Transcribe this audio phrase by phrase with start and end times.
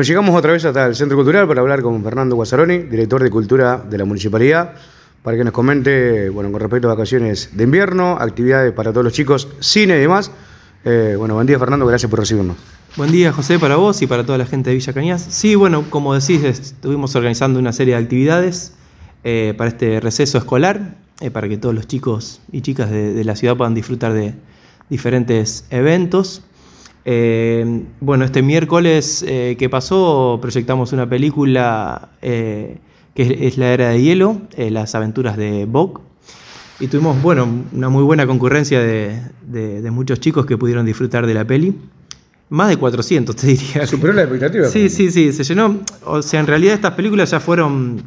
[0.00, 3.28] Nos llegamos otra vez hasta el Centro Cultural para hablar con Fernando Guazzaroni, director de
[3.28, 4.72] Cultura de la Municipalidad,
[5.22, 9.12] para que nos comente, bueno, con respecto a vacaciones de invierno, actividades para todos los
[9.12, 10.30] chicos, cine y demás.
[10.86, 12.56] Eh, bueno, buen día Fernando, gracias por recibirnos.
[12.96, 15.26] Buen día José para vos y para toda la gente de Villa Cañas.
[15.28, 18.72] Sí, bueno, como decís, estuvimos organizando una serie de actividades
[19.22, 23.36] eh, para este receso escolar, eh, para que todos los chicos y chicas de la
[23.36, 24.32] ciudad puedan disfrutar de
[24.88, 26.42] diferentes eventos.
[27.04, 32.78] Eh, bueno, este miércoles eh, que pasó proyectamos una película eh,
[33.14, 36.00] que es, La Era de Hielo, las aventuras de Bok.
[36.78, 41.44] Y tuvimos, bueno, una muy buena concurrencia de, muchos chicos que pudieron disfrutar de la
[41.44, 41.76] peli.
[42.48, 43.86] Más de 400, te diría.
[43.86, 44.66] ¿Superó la expectativa?
[44.68, 45.80] Sí, sí, sí, se llenó.
[46.04, 48.02] O sea, en realidad estas películas ya fueron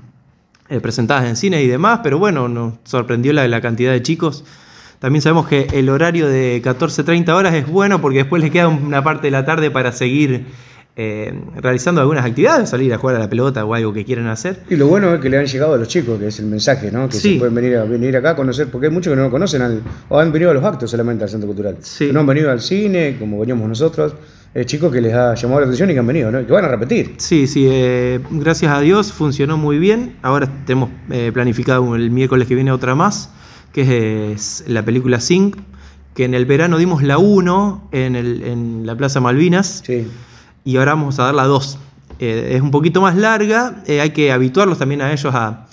[0.82, 4.44] presentadas en cine y demás, pero bueno, nos sorprendió la, la cantidad de chicos.
[5.04, 9.04] También sabemos que el horario de 14-30 horas es bueno porque después les queda una
[9.04, 10.46] parte de la tarde para seguir
[10.96, 14.62] eh, realizando algunas actividades, salir a jugar a la pelota o algo que quieran hacer.
[14.70, 16.90] Y lo bueno es que le han llegado a los chicos, que es el mensaje,
[16.90, 17.10] ¿no?
[17.10, 19.30] Que se pueden venir, a, venir acá a conocer, porque hay muchos que no lo
[19.30, 21.76] conocen o han venido a los actos solamente al Centro Cultural.
[22.14, 24.16] no han venido al cine, como veníamos nosotros.
[24.54, 26.48] Es chicos que les ha llamado la atención y que han venido, ¿no?
[26.48, 27.16] que van a repetir.
[27.18, 30.16] Sí, sí, eh, gracias a Dios funcionó muy bien.
[30.22, 33.32] Ahora tenemos eh, planificado el miércoles que viene otra más
[33.74, 35.54] que es la película Sing,
[36.14, 39.84] que en el verano dimos la 1 en, en, la Plaza Malvinas
[40.64, 41.80] y ahora vamos a dar la 2.
[42.20, 45.68] Eh, es un poquito más larga, eh, hay que habituarlos también a ellos a,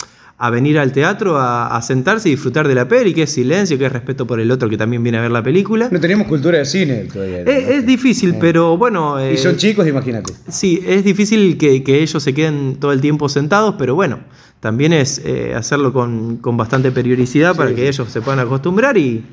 [0.48, 3.92] venir al teatro, a, sentarse y disfrutar de la peli, que es silencio, que es
[3.92, 5.88] respeto por el otro que también viene a ver la película.
[5.91, 7.42] No tenemos cultura de cine todavía.
[7.42, 9.18] Es, difícil, pero bueno...
[9.30, 10.33] y son eh, chicos, imagínate.
[10.48, 14.20] Sí, es difícil que, que ellos se queden todo el tiempo sentados, pero bueno
[14.61, 19.24] también es eh, hacerlo con, bastante periodicidad para que ellos se puedan acostumbrar y,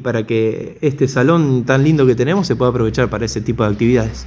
[0.00, 3.70] para que este salón tan lindo que tenemos se pueda aprovechar para ese tipo de
[3.70, 4.26] actividades.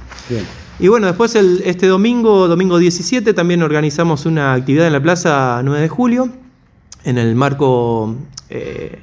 [0.78, 5.60] Y bueno, después el, este domingo, domingo 17, también organizamos una actividad en la Plaza
[5.62, 6.28] 9 de Julio,
[7.04, 8.16] en el marco...
[8.48, 8.98] Eh,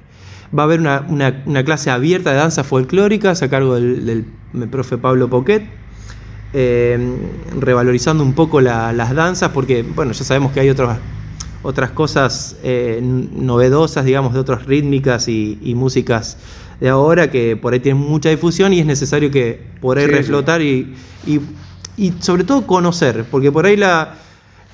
[0.57, 4.25] va a haber una, clase abierta de danza folclóricas a cargo del,
[4.71, 5.63] profe Pablo Poquet,
[6.53, 7.17] eh,
[7.59, 10.95] revalorizando un poco las danzas, porque bueno, ya sabemos que hay otros
[11.63, 16.37] otras cosas eh, novedosas, digamos, de otras rítmicas y, músicas
[16.79, 20.61] de ahora que por ahí tienen mucha difusión y es necesario que por ahí reflotar
[20.61, 20.93] Y,
[21.25, 24.15] y, sobre todo conocer, porque por ahí la,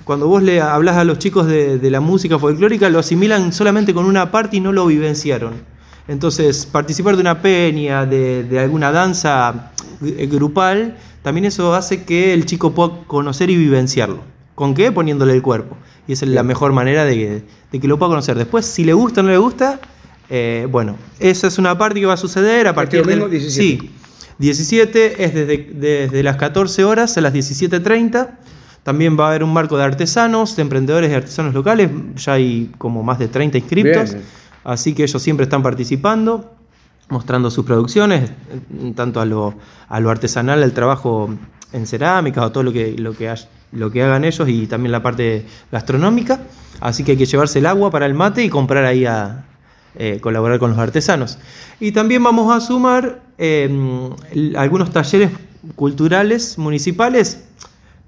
[0.04, 4.06] cuando vos le hablas a los chicos de, la música folclórica lo asimilan solamente con
[4.06, 5.54] una parte y no lo vivenciaron.
[6.08, 9.72] Entonces, participar de una peña, de, de alguna danza
[10.06, 14.33] eh, grupal, también eso hace que el chico pueda conocer y vivenciarlo.
[14.56, 14.92] ¿Con qué?
[14.92, 15.78] Poniéndole el cuerpo
[16.08, 18.38] y esa es la mejor manera de que, lo pueda conocer.
[18.38, 19.80] Después, si le gusta o no le gusta,
[20.30, 23.30] eh, bueno, esa es una parte que va a suceder a este partir del...
[23.30, 23.52] 17.
[23.52, 23.92] Sí,
[24.40, 28.32] 17 es desde, desde las 14 horas a las 17.30.
[28.84, 31.90] También va a haber un marco de artesanos, de emprendedores y artesanos locales.
[32.18, 34.16] Ya hay como más de 30 inscriptos.
[34.66, 36.52] Así que ellos siempre están participando,
[37.10, 38.32] mostrando sus producciones,
[38.96, 39.54] tanto a lo,
[39.88, 41.30] a lo artesanal, al trabajo
[41.72, 43.38] en cerámica o todo lo que, lo que hay
[43.74, 46.42] lo que hagan ellos y también la parte gastronómica.
[46.80, 49.46] Así que hay que llevarse el agua para el mate y comprar ahí a
[49.96, 51.38] eh, colaborar con los artesanos.
[51.80, 54.10] Y también vamos a sumar em,
[54.56, 55.32] algunos talleres
[55.76, 57.44] culturales municipales,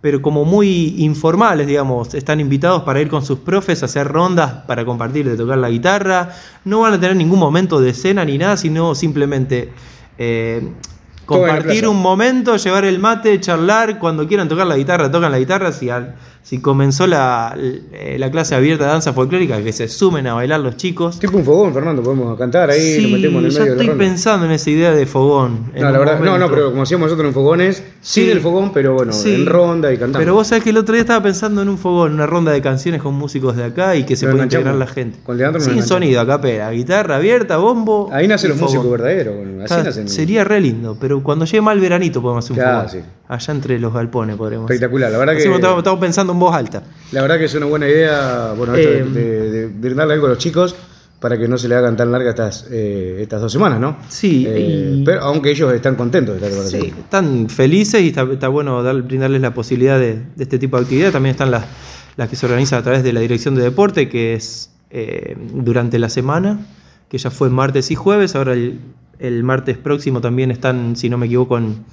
[0.02, 2.14] pero como muy informales, digamos.
[2.14, 5.70] Están invitados para ir con sus profes a hacer rondas para compartir, de tocar la
[5.70, 6.32] guitarra.
[6.64, 9.72] No van a tener ningún momento de cena ni nada, sino simplemente
[10.18, 10.68] eh,
[11.25, 15.72] compartir un momento, llevar el mate, charlar, cuando quieran tocar la guitarra, tocan la guitarra,
[15.72, 15.90] si,
[16.46, 17.58] si comenzó la,
[18.18, 21.19] la, clase abierta de danza folclórica, que se sumen a bailar los chicos.
[21.19, 23.81] Tipo un fogón, Fernando, podemos cantar ahí, nos metemos en el medio.
[23.81, 25.72] estoy pensando en esa idea de fogón.
[25.75, 28.94] No, la verdad, no, no, pero como hacíamos nosotros en fogones, sí, del fogón, pero
[28.94, 30.19] bueno, en ronda y cantando.
[30.19, 32.62] Pero vos sabés que el otro día estaba pensando en un fogón, una ronda de
[32.62, 35.18] canciones con músicos de acá y que se puede integrar la gente.
[35.59, 38.09] Sin sonido, acá pera, guitarra abierta, bombo.
[38.12, 40.08] Ahí nacen los músicos verdaderos, así nacen.
[40.08, 43.06] Sería re lindo, pero cuando llegue mal veranito podemos hacer un fogón.
[43.28, 44.70] Allá entre los galpones podremos.
[44.70, 45.44] Espectacular, la verdad que.
[45.44, 46.84] Estamos, pensando en voz alta.
[47.12, 50.38] La verdad que es una buena idea, bueno, esto de, eh, brindarle algo a los
[50.38, 50.76] chicos
[51.20, 53.97] para que no se le hagan tan largas estas, eh, estas dos semanas, ¿no?
[54.09, 54.46] Sí.
[54.47, 59.41] Eh, pero, aunque ellos están contentos de estar Sí, están felices y está, bueno brindarles
[59.41, 61.11] la posibilidad de, este tipo de actividad.
[61.11, 61.66] También están las,
[62.16, 64.72] las que se organizan a través de la Dirección de Deporte, que es
[65.53, 66.59] durante la semana,
[67.09, 68.35] que ya fue martes y jueves.
[68.35, 68.79] Ahora el,
[69.20, 71.84] el martes próximo también están, si no me equivoco, en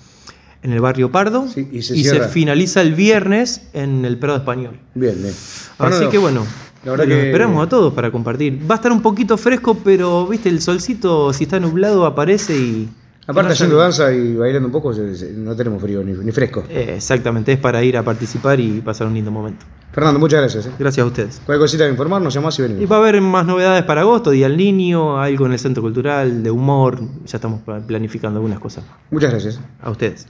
[0.62, 4.78] en el barrio Pardo y, se, finaliza el viernes en el Prado Español.
[4.94, 5.34] Bien, bien.
[5.78, 6.46] Así que bueno,
[6.84, 8.60] esperamos a todos para compartir.
[8.70, 12.88] Va a estar un poquito fresco, pero viste, el solcito si está nublado aparece y
[13.26, 16.64] Aparte, haciendo danza y bailando un poco, no tenemos frío ni, ni fresco.
[16.68, 19.64] Eh, exactamente, es para ir a participar y pasar un lindo momento.
[19.92, 20.66] Fernando, muchas gracias.
[20.66, 20.70] ¿eh?
[20.78, 21.40] Gracias a ustedes.
[21.46, 22.90] Cualquier cosita que informarnos, llamás y Y venimos.
[22.90, 26.42] va a haber más novedades para agosto, Día del Niño, algo en el Centro Cultural,
[26.42, 28.84] de humor, ya estamos pla- planificando algunas cosas.
[29.10, 29.60] Muchas gracias.
[29.82, 30.26] A ustedes.